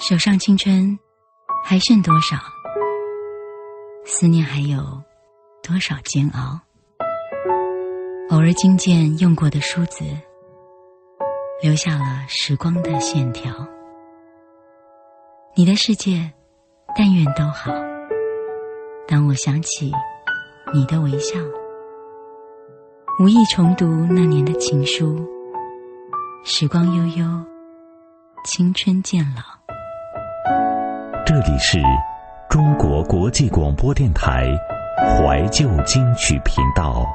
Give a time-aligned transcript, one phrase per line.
[0.00, 0.98] 手上青春
[1.62, 2.38] 还剩多少？
[4.06, 4.78] 思念还有
[5.62, 6.58] 多少煎熬？
[8.30, 10.02] 偶尔惊见用过的梳子，
[11.62, 13.54] 留下了时光的线条。
[15.54, 16.32] 你的世界，
[16.96, 17.70] 但愿都好。
[19.06, 19.92] 当我想起
[20.72, 21.38] 你的微笑，
[23.22, 25.22] 无意重读那年的情书。
[26.42, 27.26] 时光悠悠，
[28.44, 29.59] 青春渐老。
[31.42, 31.80] 这里是
[32.50, 34.46] 中国国际广播电台
[34.98, 37.06] 怀旧金曲频道。